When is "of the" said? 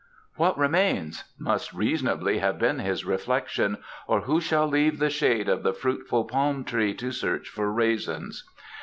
5.47-5.73